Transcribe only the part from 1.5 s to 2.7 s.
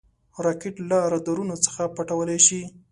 ځان پټولی شي